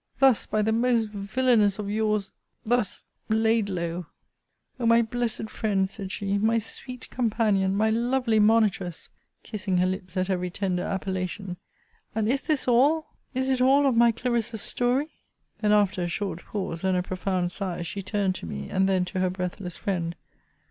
[0.17, 2.33] Thus by the most villanous of yours
[2.65, 4.07] thus laid low!
[4.79, 5.87] O my blessed Friend!
[5.87, 7.75] said she My sweet Companion!
[7.75, 9.09] My lovely Monitress!
[9.43, 11.57] kissing her lips at every tender appellation.
[12.15, 13.13] And is this all!
[13.35, 15.11] Is it all of my CLARISSA'S story!
[15.61, 19.05] Then, after a short pause, and a profound sigh, she turned to me, and then
[19.05, 20.15] to her breathless friend.